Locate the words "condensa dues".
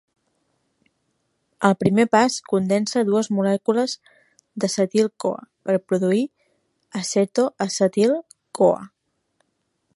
2.53-3.29